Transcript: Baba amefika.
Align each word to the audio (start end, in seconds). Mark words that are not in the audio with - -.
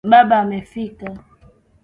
Baba 0.09 0.35
amefika. 0.43 1.07